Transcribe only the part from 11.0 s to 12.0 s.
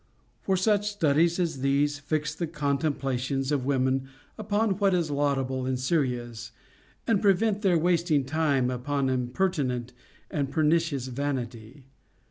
vanity.